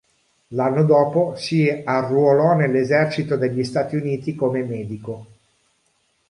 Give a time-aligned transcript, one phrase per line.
[0.47, 5.27] L'anno dopo si arruolò nell'esercito degli Stati Uniti come medico.